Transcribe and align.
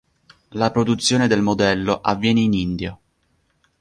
La 0.53 0.71
produzione 0.71 1.27
del 1.27 1.43
modello 1.43 2.01
avviene 2.01 2.39
in 2.41 2.53
India. 2.53 2.99